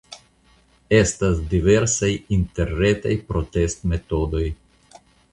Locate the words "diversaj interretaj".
1.51-3.13